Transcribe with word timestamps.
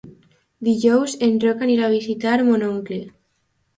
Dijous 0.67 1.13
en 1.27 1.37
Roc 1.43 1.61
anirà 1.67 1.85
a 1.89 1.93
visitar 1.93 2.35
mon 2.49 2.67
oncle. 2.73 2.99